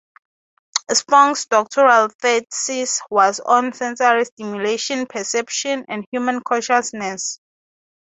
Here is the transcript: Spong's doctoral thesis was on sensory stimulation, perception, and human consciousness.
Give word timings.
Spong's 0.91 1.45
doctoral 1.45 2.07
thesis 2.09 3.01
was 3.11 3.39
on 3.39 3.71
sensory 3.71 4.25
stimulation, 4.25 5.05
perception, 5.05 5.85
and 5.89 6.07
human 6.09 6.41
consciousness. 6.41 7.39